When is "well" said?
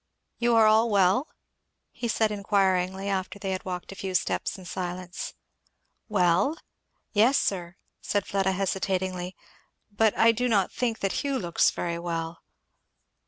0.89-1.27, 6.09-6.57, 11.99-12.39